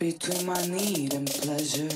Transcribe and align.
between 0.00 0.46
my 0.46 0.66
need 0.66 1.12
and 1.12 1.28
pleasure. 1.28 1.90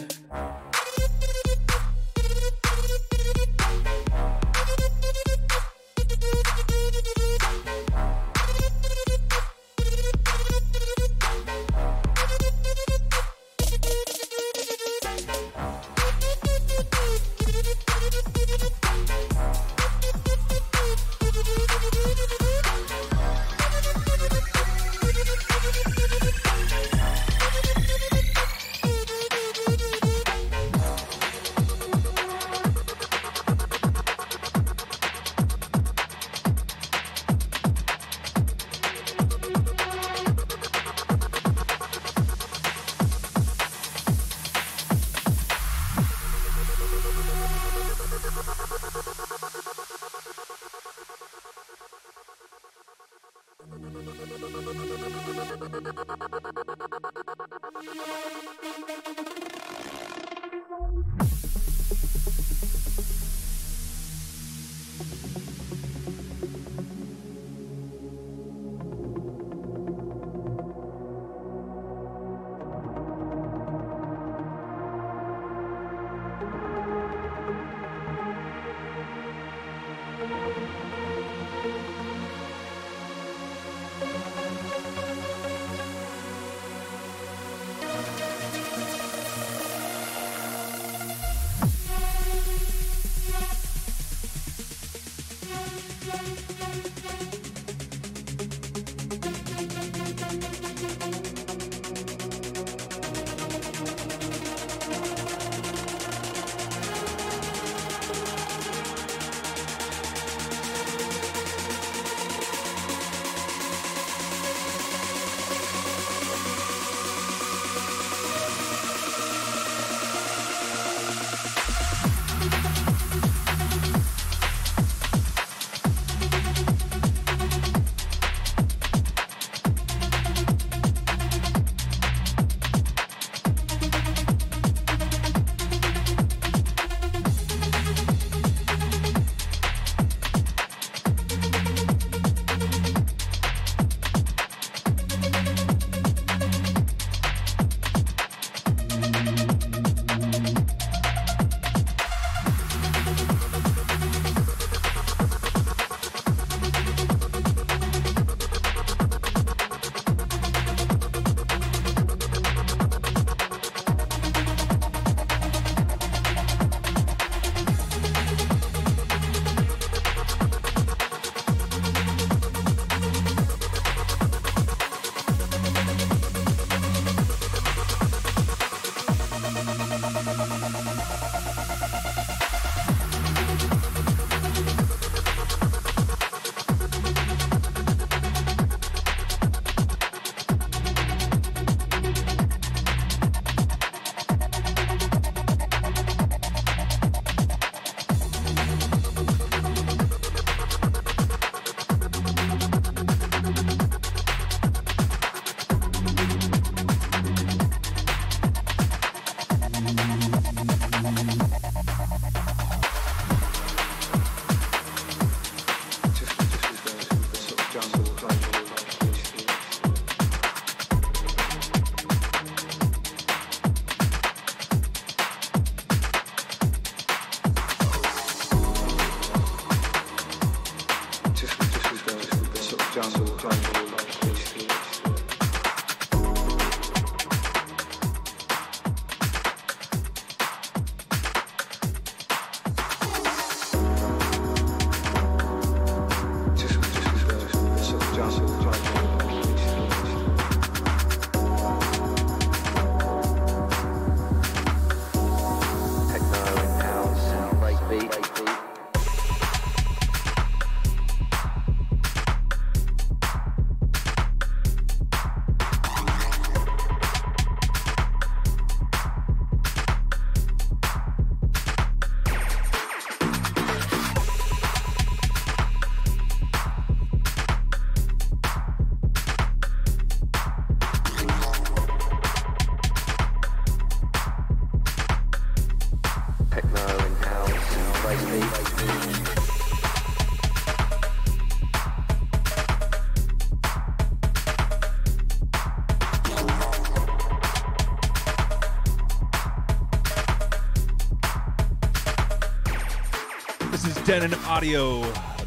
Denon 304.20 304.34
Audio, 304.44 305.00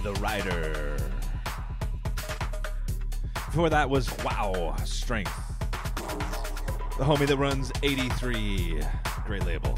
The 0.03 0.12
Rider. 0.19 0.97
Before 3.33 3.69
that 3.69 3.89
was 3.89 4.12
Wow 4.25 4.75
Strength, 4.83 5.31
the 6.97 7.05
homie 7.05 7.27
that 7.27 7.38
runs 7.38 7.71
83. 7.81 8.83
Great 9.25 9.45
label. 9.45 9.74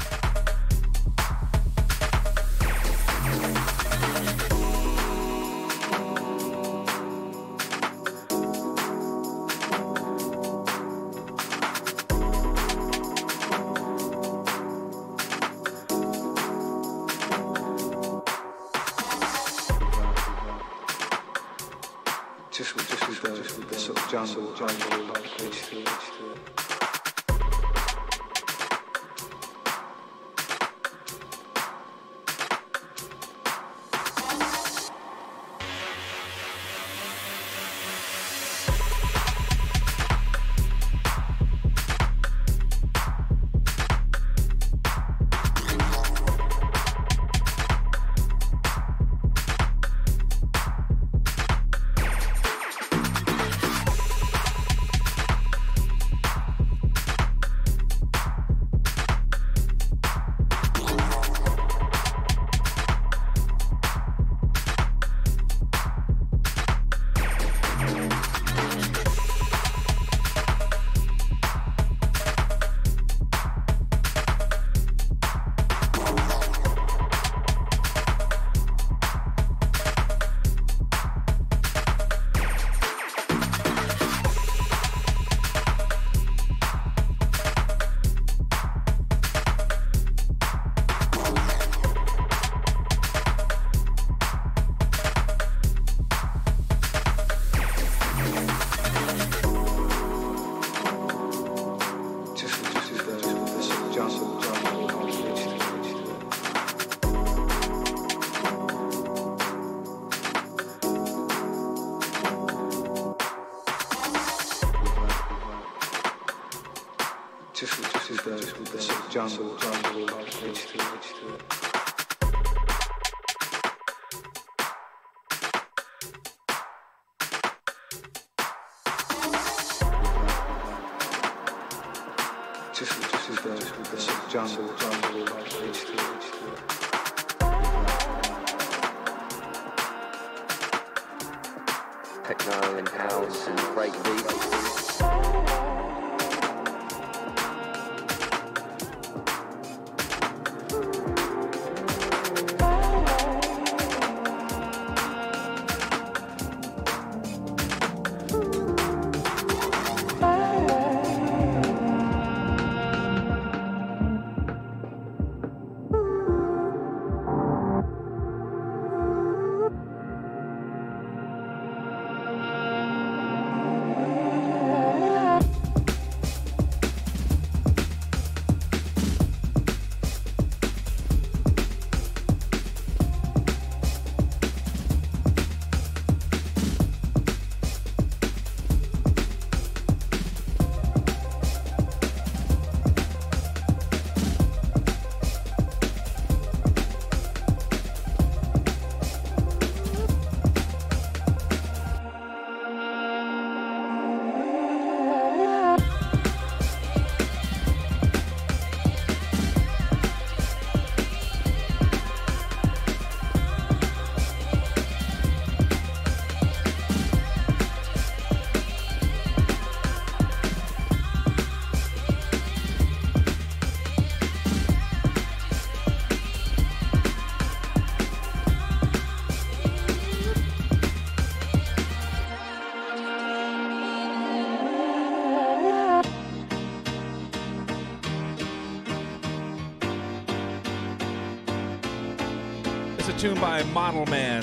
Tune 243.20 243.38
by 243.38 243.62
Model 243.64 244.06
Man 244.06 244.42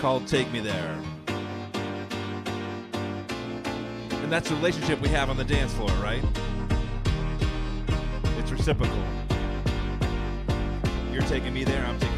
called 0.00 0.28
Take 0.28 0.48
Me 0.52 0.60
There. 0.60 0.96
And 4.12 4.30
that's 4.30 4.48
the 4.48 4.54
relationship 4.54 5.00
we 5.00 5.08
have 5.08 5.28
on 5.28 5.36
the 5.36 5.42
dance 5.42 5.74
floor, 5.74 5.90
right? 6.00 6.22
It's 8.38 8.52
reciprocal. 8.52 9.02
You're 11.10 11.22
taking 11.22 11.52
me 11.52 11.64
there, 11.64 11.84
I'm 11.84 11.98
taking 11.98 12.09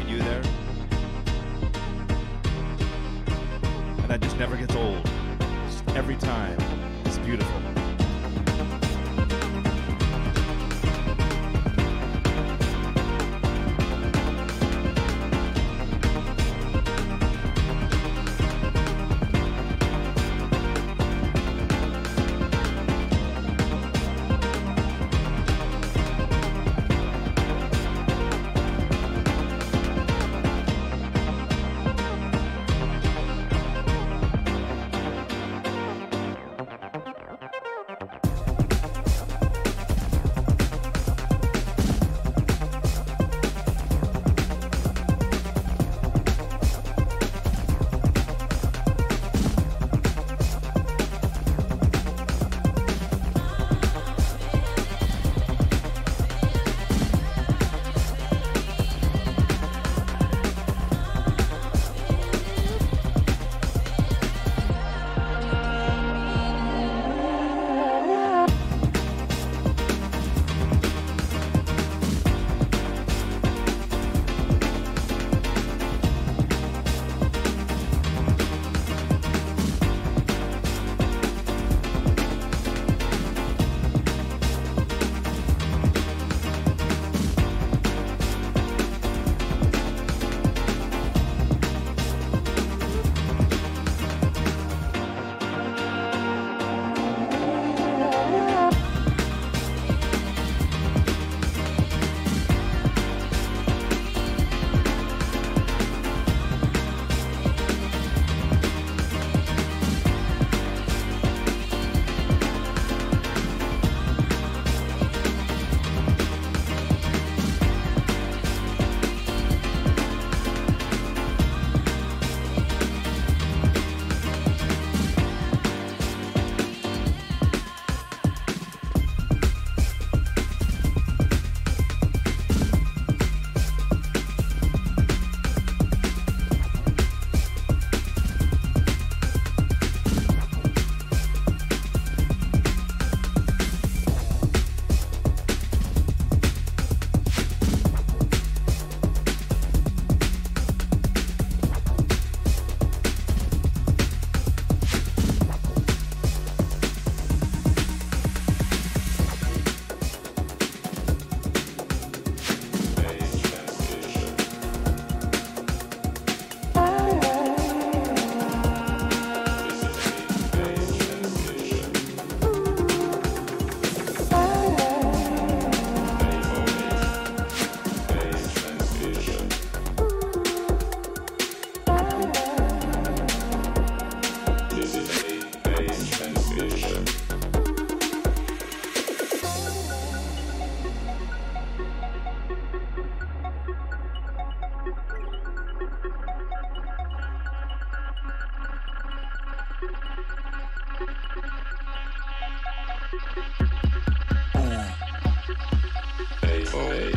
The 206.73 207.13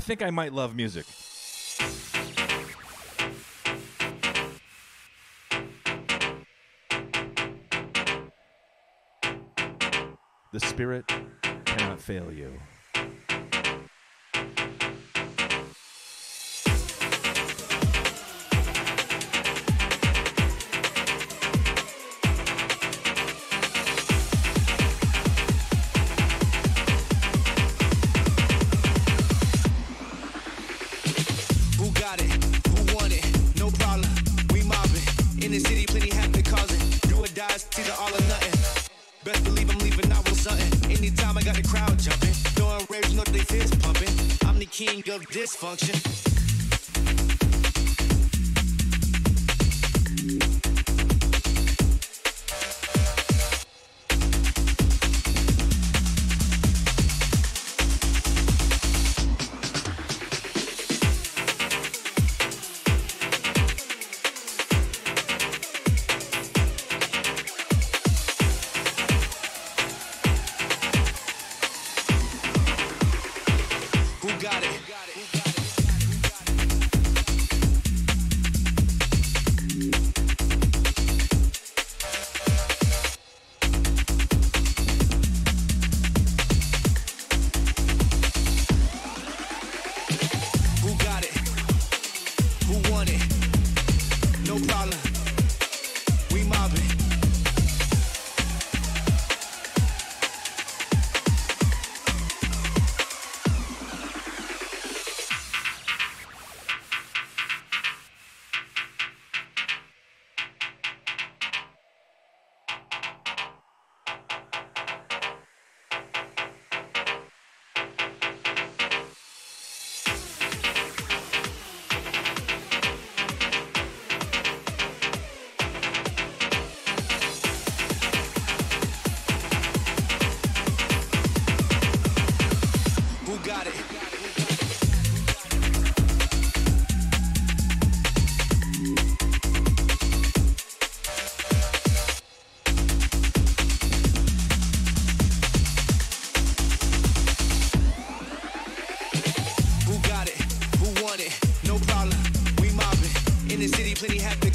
think 0.00 0.22
I 0.22 0.30
might 0.30 0.52
love 0.52 0.74
music. 0.74 1.04
The 10.52 10.60
spirit 10.60 11.06
cannot 11.64 12.00
fail 12.00 12.32
you. 12.32 12.58
Dysfunction. 45.52 46.11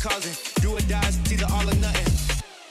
Causing. 0.08 0.36
Do 0.62 0.76
or 0.76 0.82
die, 0.82 1.08
it's 1.08 1.32
either 1.32 1.48
all 1.52 1.68
or 1.68 1.76
nothing. 1.76 2.14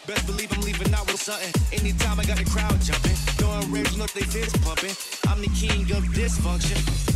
Best 0.06 0.26
believe 0.26 0.52
I'm 0.52 0.60
leaving 0.60 0.92
out 0.94 1.06
with 1.06 1.20
something. 1.20 1.52
Anytime 1.72 2.20
I 2.20 2.24
got 2.24 2.38
the 2.38 2.44
crowd 2.44 2.80
jumping, 2.80 3.16
throwing 3.38 3.70
ribs, 3.70 3.98
look 3.98 4.12
they 4.12 4.22
fist 4.22 4.60
pumping. 4.62 4.94
I'm 5.28 5.40
the 5.40 5.48
king 5.48 5.82
of 5.96 6.04
dysfunction. 6.14 7.15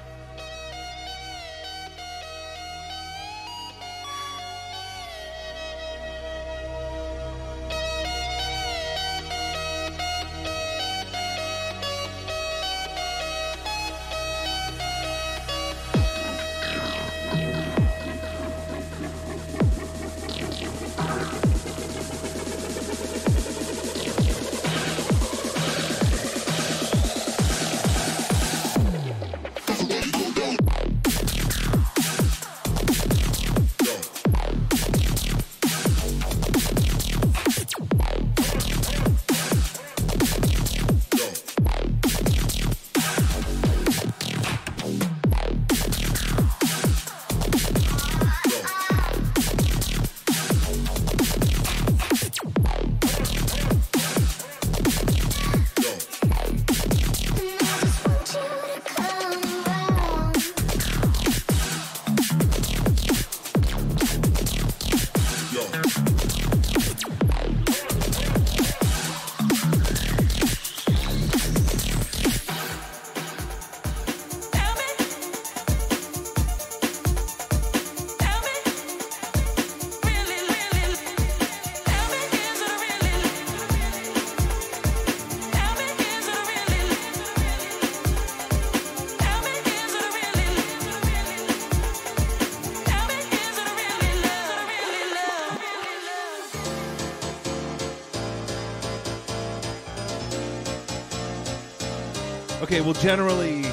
will 102.93 103.01
generally. 103.01 103.63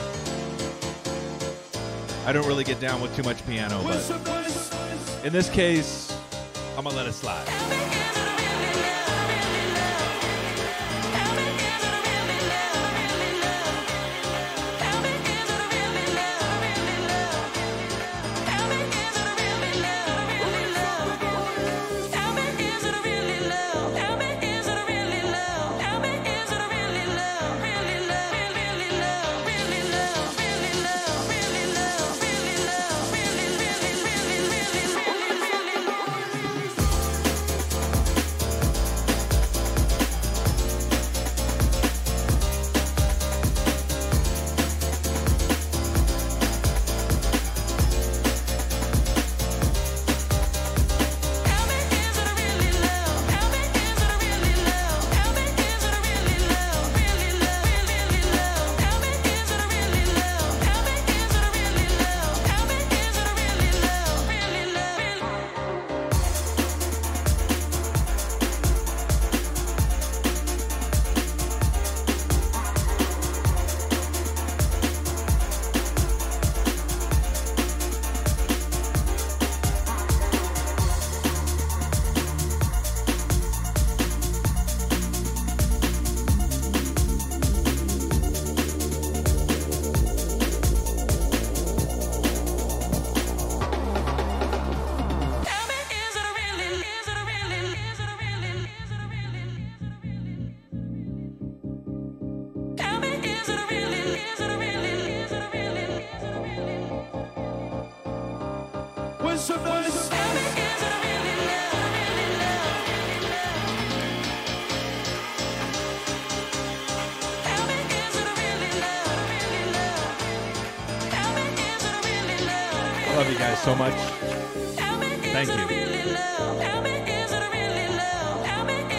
I 2.25 2.33
don't 2.33 2.47
really 2.47 2.65
get 2.65 2.79
down 2.79 3.01
with 3.01 3.17
too 3.17 3.23
much 3.23 3.45
piano, 3.47 3.83
but 3.83 5.25
in 5.25 5.33
this 5.33 5.49
case, 5.49 6.17
I'm 6.77 6.85
gonna 6.85 6.97
let 6.97 7.07
it 7.07 7.15
slide. 7.15 7.88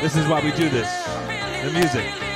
This 0.10 0.24
is 0.24 0.28
why 0.28 0.43
we 0.43 0.51
do 0.53 0.68
this. 0.70 0.91
The 1.64 1.70
music. 1.72 2.29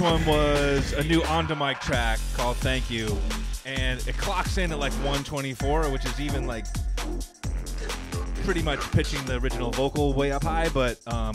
One 0.00 0.24
was 0.26 0.92
a 0.92 1.02
new 1.02 1.24
on 1.24 1.48
the 1.48 1.56
mic 1.56 1.80
track 1.80 2.20
called 2.36 2.56
Thank 2.58 2.88
You. 2.88 3.18
And 3.66 3.98
it 4.06 4.16
clocks 4.16 4.56
in 4.56 4.70
at 4.70 4.78
like 4.78 4.92
124, 4.92 5.90
which 5.90 6.04
is 6.04 6.20
even 6.20 6.46
like 6.46 6.66
pretty 8.44 8.62
much 8.62 8.80
pitching 8.92 9.24
the 9.24 9.38
original 9.38 9.72
vocal 9.72 10.12
way 10.14 10.30
up 10.30 10.44
high, 10.44 10.68
but 10.68 10.98
um 11.12 11.34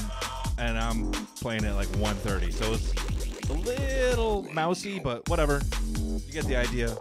and 0.58 0.78
I'm 0.78 1.12
playing 1.42 1.66
it 1.66 1.74
like 1.74 1.90
130. 1.98 2.52
So 2.52 2.74
it's 2.74 3.50
a 3.50 3.54
little 3.54 4.44
mousy, 4.54 4.98
but 5.00 5.28
whatever. 5.28 5.62
You 5.98 6.22
get 6.32 6.46
the 6.46 6.56
idea. 6.56 6.96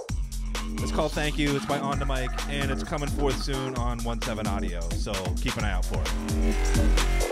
It's 0.78 0.90
called 0.90 1.12
Thank 1.12 1.38
You. 1.38 1.54
It's 1.54 1.66
by 1.66 1.78
On 1.78 1.96
the 1.96 2.06
Mic, 2.06 2.30
and 2.48 2.72
it's 2.72 2.82
coming 2.82 3.08
forth 3.08 3.40
soon 3.40 3.76
on 3.76 4.00
17 4.00 4.46
Audio. 4.46 4.80
So 4.90 5.12
keep 5.40 5.56
an 5.56 5.64
eye 5.64 5.72
out 5.72 5.84
for 5.84 6.02
it. 6.04 7.31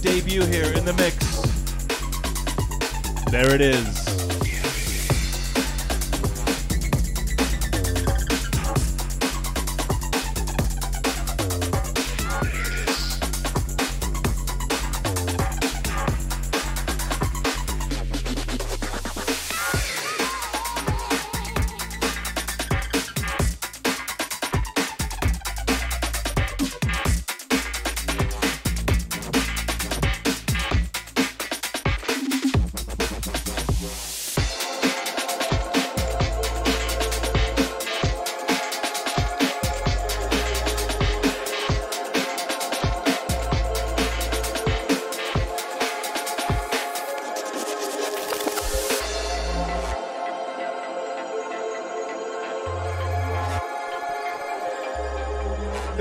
Debut 0.00 0.44
here 0.46 0.72
in 0.72 0.84
the 0.84 0.92
mix. 0.94 1.16
There 3.30 3.54
it 3.54 3.60
is. 3.60 4.03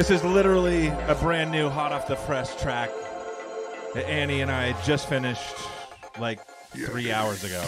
This 0.04 0.22
is 0.22 0.26
literally 0.26 0.88
a 0.88 1.16
brand 1.16 1.50
new, 1.50 1.70
hot 1.70 1.94
off 1.94 2.10
the 2.10 2.18
press 2.18 2.62
track 2.62 2.90
that 3.94 4.06
Annie 4.06 4.42
and 4.42 4.52
I 4.52 4.74
just 4.84 5.08
finished 5.08 5.56
like 6.20 6.46
three 6.76 7.14
hours 7.14 7.46
ago. 7.46 7.62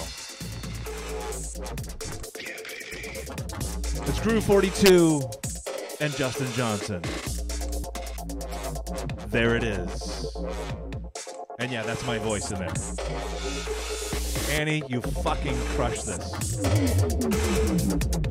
It's 4.06 4.20
Groove 4.20 4.44
42 4.44 5.22
and 6.02 6.14
Justin 6.18 6.52
Johnson. 6.52 7.02
There 9.30 9.56
it 9.56 9.64
is. 9.64 10.36
And 11.60 11.72
yeah, 11.72 11.84
that's 11.84 12.06
my 12.06 12.18
voice 12.18 12.52
in 12.52 12.60
there. 12.60 12.74
Annie, 14.60 14.84
you 14.90 15.00
fucking 15.00 15.58
crushed 15.78 16.06
this. 16.06 18.25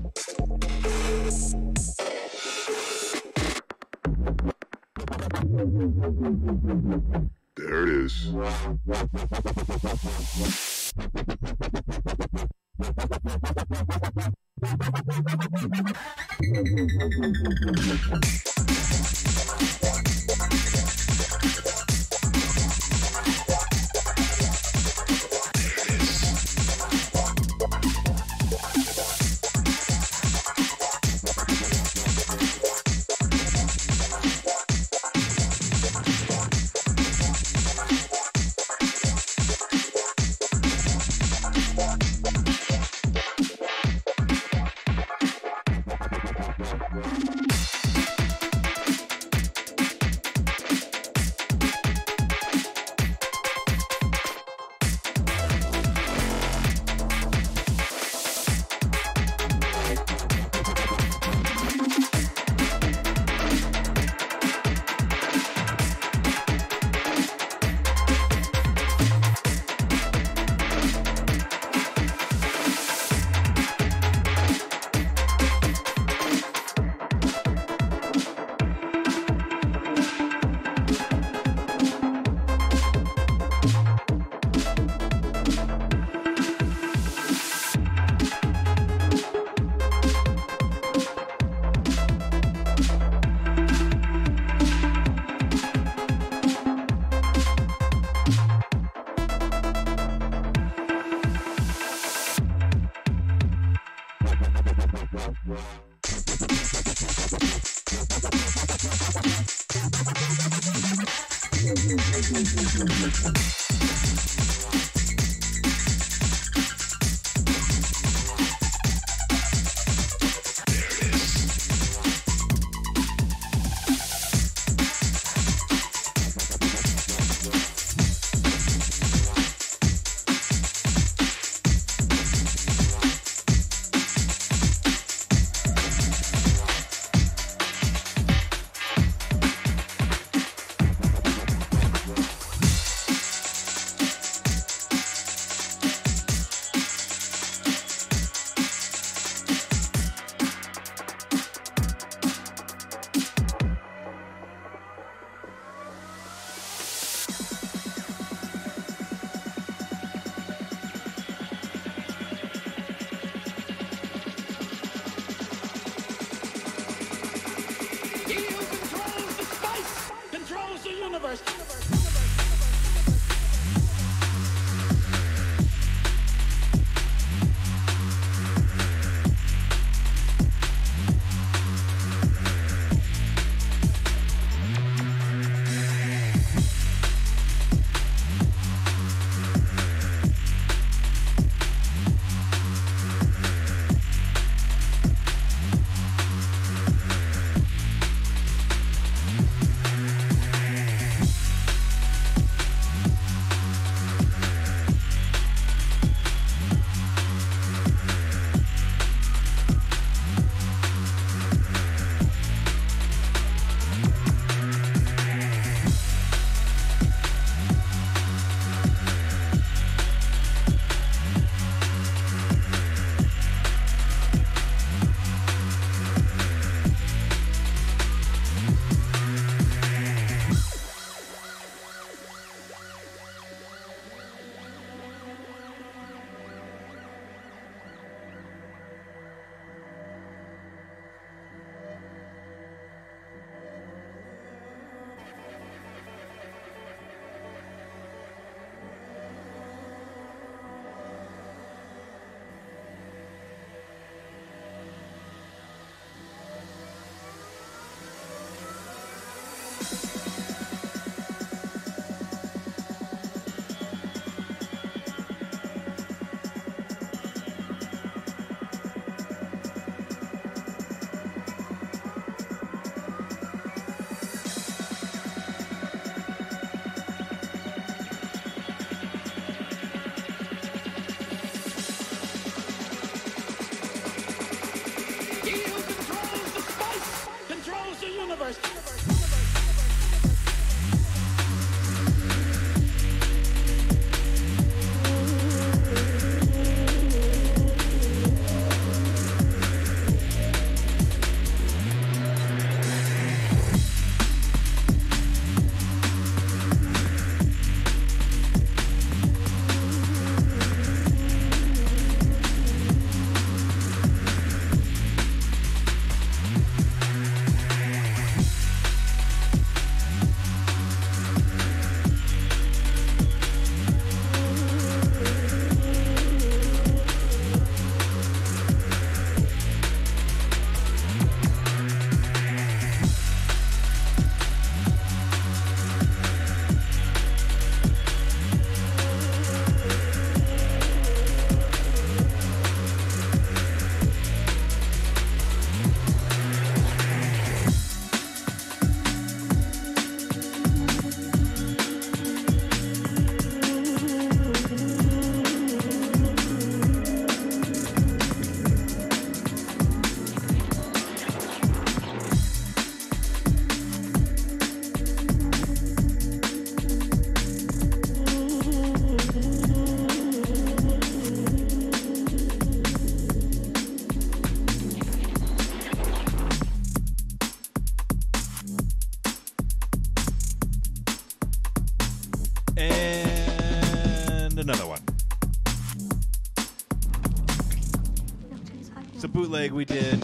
We 389.73 389.85
did. 389.85 390.23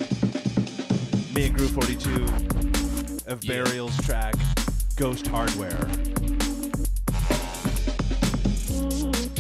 Me 1.34 1.46
and 1.46 1.56
Groove 1.56 1.70
42 1.70 2.24
of 3.26 3.42
Yeah. 3.42 3.64
Burial's 3.64 3.96
track, 4.02 4.34
Ghost 4.96 5.26
Hardware. 5.28 5.76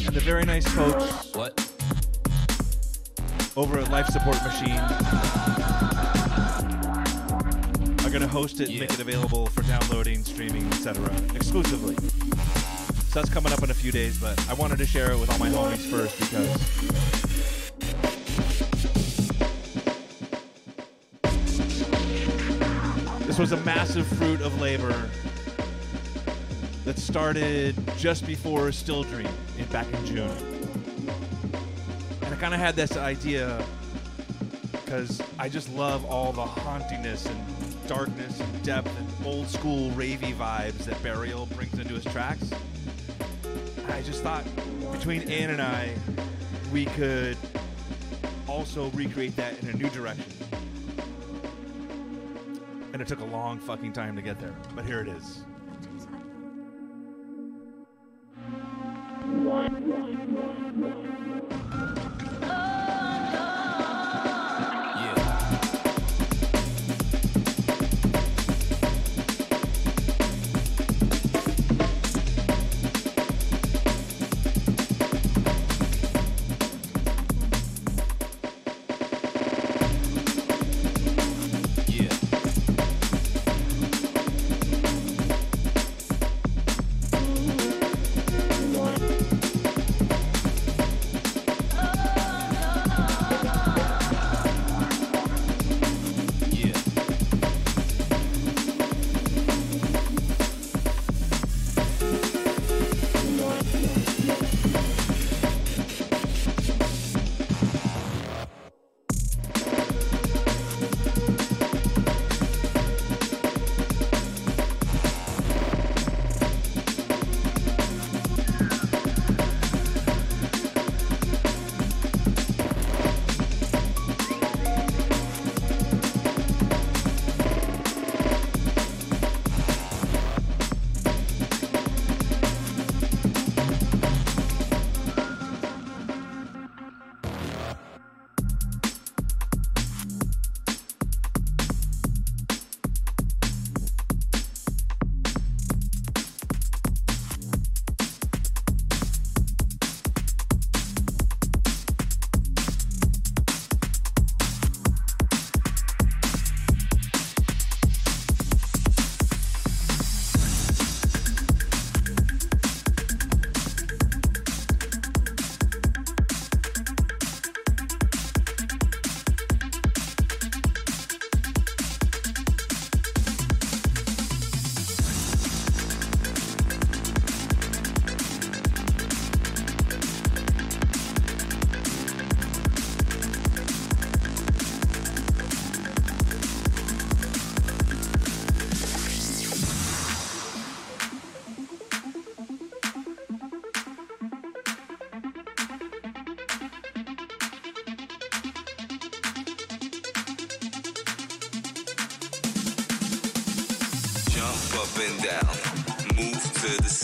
And 0.06 0.14
the 0.16 0.20
very 0.24 0.44
nice 0.44 0.66
folks 0.68 1.28
What? 1.34 1.52
over 3.56 3.78
at 3.78 3.90
Life 3.90 4.06
Support 4.08 4.42
Machine 4.42 4.78
are 8.00 8.10
going 8.10 8.22
to 8.22 8.28
host 8.28 8.60
it 8.60 8.70
and 8.70 8.80
make 8.80 8.90
it 8.92 9.00
available 9.00 9.46
for 9.46 9.62
downloading, 9.62 10.24
streaming, 10.24 10.66
etc. 10.72 11.04
exclusively. 11.34 11.94
So 11.96 13.20
that's 13.20 13.28
coming 13.30 13.52
up 13.52 13.62
in 13.62 13.70
a 13.70 13.74
few 13.74 13.92
days, 13.92 14.18
but 14.18 14.38
I 14.48 14.54
wanted 14.54 14.78
to 14.78 14.86
share 14.86 15.12
it 15.12 15.18
with 15.20 15.30
all 15.30 15.38
my 15.38 15.48
homies 15.50 15.88
first 15.90 16.18
because 16.20 16.79
was 23.40 23.52
a 23.52 23.56
massive 23.64 24.06
fruit 24.06 24.42
of 24.42 24.60
labor 24.60 25.08
that 26.84 26.98
started 26.98 27.74
just 27.96 28.26
before 28.26 28.70
Still 28.70 29.02
Dream 29.02 29.30
in, 29.56 29.64
back 29.68 29.90
in 29.94 30.04
June. 30.04 30.30
And 32.20 32.34
I 32.34 32.36
kind 32.36 32.52
of 32.52 32.60
had 32.60 32.76
this 32.76 32.98
idea 32.98 33.64
because 34.72 35.22
I 35.38 35.48
just 35.48 35.72
love 35.72 36.04
all 36.04 36.32
the 36.32 36.42
hauntiness 36.42 37.26
and 37.30 37.88
darkness 37.88 38.38
and 38.38 38.62
depth 38.62 38.94
and 38.98 39.26
old 39.26 39.48
school 39.48 39.90
ravey 39.92 40.34
vibes 40.34 40.84
that 40.84 41.02
Burial 41.02 41.46
brings 41.56 41.78
into 41.78 41.94
his 41.94 42.04
tracks. 42.04 42.52
And 43.78 43.90
I 43.90 44.02
just 44.02 44.22
thought 44.22 44.44
between 44.92 45.22
Ann 45.22 45.48
and 45.48 45.62
I, 45.62 45.94
we 46.70 46.84
could 46.84 47.38
also 48.46 48.90
recreate 48.90 49.34
that 49.36 49.58
in 49.62 49.70
a 49.70 49.72
new 49.72 49.88
direction. 49.88 50.39
It 53.00 53.08
took 53.08 53.20
a 53.20 53.24
long 53.24 53.58
fucking 53.58 53.94
time 53.94 54.14
to 54.16 54.20
get 54.20 54.38
there, 54.38 54.54
but 54.76 54.84
here 54.84 55.00
it 55.00 55.08
is. 55.08 55.44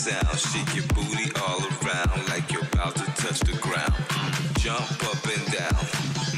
Sound, 0.07 0.39
shake 0.39 0.75
your 0.75 0.87
booty 0.95 1.29
all 1.43 1.59
around 1.59 2.27
like 2.29 2.51
you're 2.51 2.63
about 2.73 2.95
to 2.95 3.05
touch 3.19 3.39
the 3.41 3.57
ground. 3.59 3.93
Jump 4.59 4.87
up 5.03 5.19
and 5.27 5.45
down, 5.51 5.83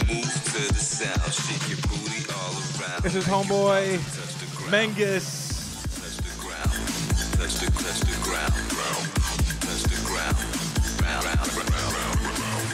move 0.09 0.25
to 0.25 0.61
the 0.73 0.81
sound, 0.81 1.29
shake 1.29 1.69
your 1.69 1.81
booty 1.85 2.25
all 2.33 2.53
around. 2.81 3.03
This 3.03 3.15
is 3.15 3.27
like 3.27 3.45
homeboy 3.45 3.93
about 3.93 4.09
to 4.09 4.17
touch 4.17 4.35
the 4.41 4.49
ground. 4.57 4.73
Mengus. 4.73 5.27
Touch 6.01 6.17
the 6.17 6.33
ground, 6.41 6.73
touch 7.37 7.53
the 7.61 7.69
touch 7.69 8.01
the 8.09 8.17
ground, 8.25 8.53
ground, 8.73 9.05
touch 9.61 9.83
the 9.85 9.99
ground, 10.09 10.37
round, 11.05 11.25
round, 11.29 11.49
round, 11.53 11.69
round, 11.69 12.17
round, 12.25 12.69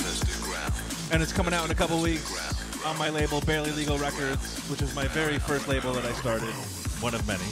touch 0.00 0.20
the 0.24 0.36
ground. 0.40 0.72
and 1.12 1.22
it's 1.22 1.32
coming 1.32 1.52
out 1.52 1.64
in 1.66 1.70
a 1.70 1.74
couple 1.76 2.00
weeks 2.00 2.24
on 2.86 2.96
my 2.96 3.10
label 3.10 3.42
Barely 3.42 3.72
Legal 3.72 3.98
Records, 3.98 4.58
which 4.70 4.80
is 4.80 4.94
my 4.94 5.06
very 5.08 5.38
first 5.38 5.68
label 5.68 5.92
that 5.92 6.04
I 6.04 6.12
started, 6.12 6.54
one 7.04 7.14
of 7.14 7.26
many. 7.28 7.44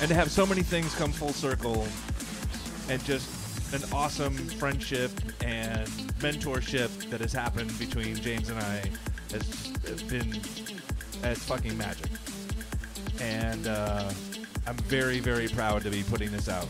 And 0.00 0.08
to 0.08 0.14
have 0.14 0.30
so 0.30 0.46
many 0.46 0.62
things 0.62 0.94
come 0.94 1.12
full 1.12 1.32
circle 1.32 1.86
and 2.88 3.02
just 3.04 3.74
an 3.74 3.82
awesome 3.92 4.34
friendship 4.34 5.10
and 5.42 5.86
mentorship 6.20 6.88
that 7.10 7.20
has 7.20 7.32
happened 7.32 7.76
between 7.78 8.16
James 8.16 8.48
and 8.48 8.58
I 8.58 8.90
has 9.32 10.02
been 10.04 10.40
as 11.22 11.38
fucking 11.44 11.76
magic 11.76 12.10
and 13.20 13.66
uh, 13.66 14.10
I'm 14.66 14.76
very, 14.76 15.20
very 15.20 15.48
proud 15.48 15.82
to 15.82 15.90
be 15.90 16.02
putting 16.02 16.30
this 16.30 16.48
out. 16.48 16.68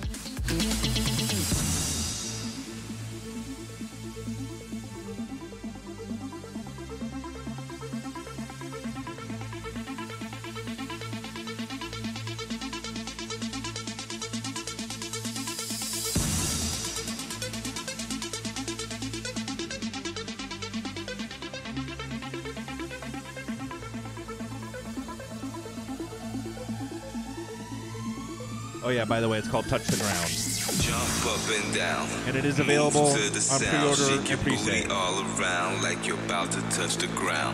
Oh 28.89 28.91
yeah, 28.91 29.05
by 29.05 29.21
the 29.21 29.29
way, 29.29 29.37
it's 29.37 29.49
called 29.49 29.69
Touch 29.69 29.85
the 29.85 30.01
Ground, 30.01 30.33
Jump 30.81 31.27
up 31.29 31.45
and 31.53 31.75
down. 31.75 32.09
and 32.27 32.35
it 32.35 32.47
is 32.47 32.59
available 32.59 33.13
to 33.13 33.29
the 33.29 33.45
on 33.53 33.61
sound, 33.61 33.69
pre-order 33.69 34.09
shake 34.09 34.19
and 34.21 34.29
your 34.31 34.39
booty 34.39 34.57
pre-sale. 34.65 34.93
all 34.93 35.21
around 35.37 35.83
like 35.83 36.07
you're 36.07 36.17
about 36.25 36.51
to 36.53 36.63
touch 36.73 36.97
the 36.97 37.07
ground. 37.09 37.53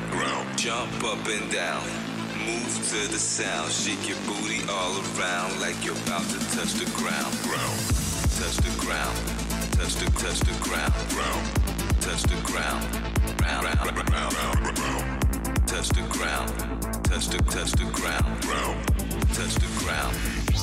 Jump 0.57 0.95
up 1.03 1.19
and 1.27 1.51
down. 1.51 1.83
Move 2.39 2.71
to 2.71 3.11
the 3.11 3.19
sound, 3.19 3.67
shake 3.73 4.07
your 4.07 4.17
booty 4.31 4.63
all 4.71 4.95
around 5.19 5.59
like 5.59 5.75
you're 5.83 5.99
about 6.07 6.23
to 6.23 6.39
touch 6.55 6.79
the 6.79 6.87
ground. 6.95 7.35
Touch 8.39 8.55
the 8.63 8.71
ground. 8.79 9.19
Touch 9.75 9.99
the 9.99 10.07
touch 10.15 10.39
the 10.39 10.55
ground. 10.63 10.95
Touch 11.99 12.23
the 12.31 12.39
ground. 12.47 12.79
Round, 13.43 13.67
round, 13.75 13.91
round, 13.91 14.35
round, 14.39 14.79
round. 14.79 15.67
Touch 15.67 15.89
the 15.89 16.07
ground. 16.15 16.55
Touch 17.03 17.27
the 17.27 17.39
touch 17.51 17.73
the 17.75 17.91
ground. 17.91 18.39
Touch 19.35 19.55
the 19.59 19.83
ground. 19.83 20.44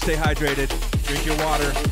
stay 0.00 0.14
hydrated, 0.14 0.70
drink 1.06 1.26
your 1.26 1.36
water. 1.44 1.89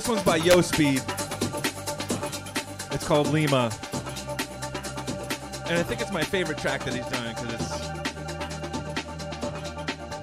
This 0.00 0.08
one's 0.08 0.22
by 0.22 0.36
Yo 0.36 0.62
Speed. 0.62 1.02
It's 2.90 3.06
called 3.06 3.26
Lima. 3.26 3.70
And 5.66 5.76
I 5.76 5.82
think 5.82 6.00
it's 6.00 6.10
my 6.10 6.22
favorite 6.22 6.56
track 6.56 6.82
that 6.84 6.94
he's 6.94 7.04
done 7.08 7.34
because 7.34 7.52
it's 7.52 7.70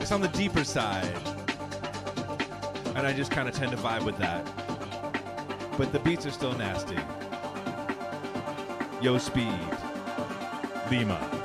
it's 0.01 0.11
on 0.11 0.21
the 0.21 0.29
deeper 0.29 0.63
side. 0.63 1.15
And 2.95 3.05
I 3.05 3.13
just 3.13 3.29
kind 3.29 3.47
of 3.47 3.53
tend 3.53 3.69
to 3.69 3.77
vibe 3.77 4.03
with 4.03 4.17
that. 4.17 4.43
But 5.77 5.91
the 5.91 5.99
beats 5.99 6.25
are 6.25 6.31
still 6.31 6.57
nasty. 6.57 6.97
Yo 8.99 9.19
Speed. 9.19 9.53
Lima. 10.89 11.36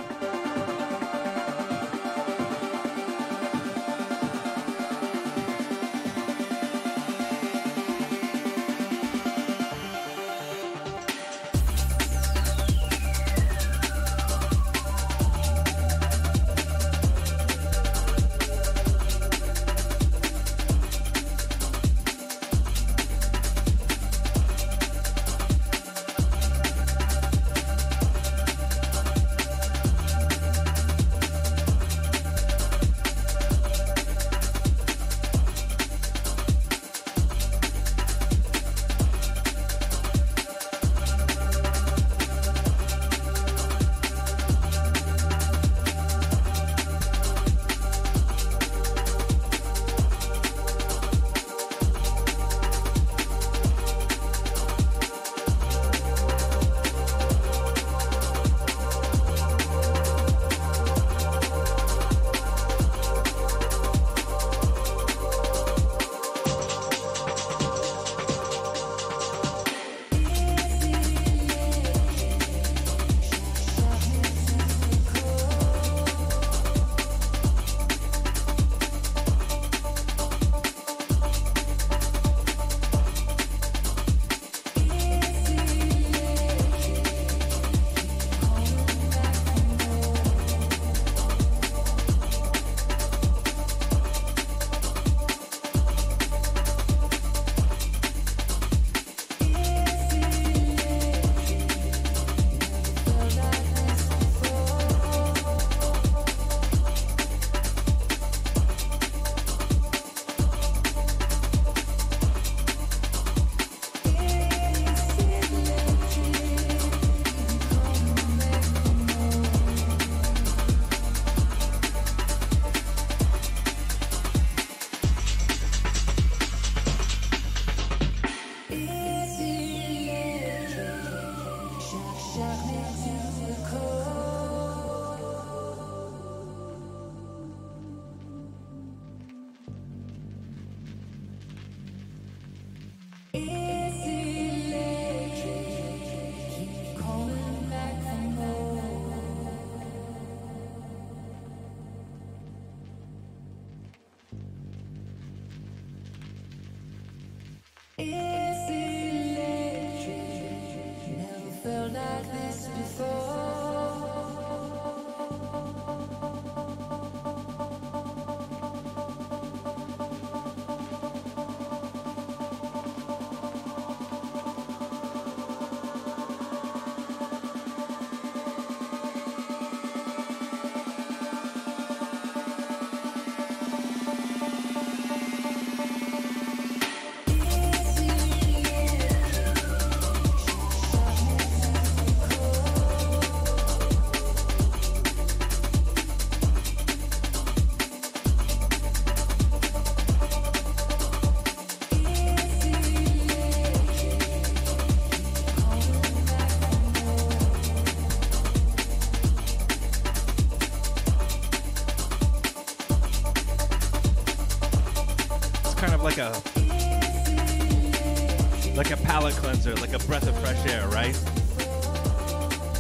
Cleanser, 219.63 219.81
like 219.81 219.93
a 219.93 220.07
breath 220.07 220.27
of 220.27 220.39
fresh 220.41 220.67
air, 220.67 220.87
right? 220.89 221.19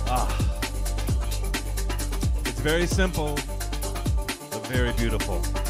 Ah. 0.08 0.28
It's 2.44 2.60
very 2.60 2.86
simple, 2.86 3.34
but 4.50 4.66
very 4.66 4.92
beautiful. 4.92 5.61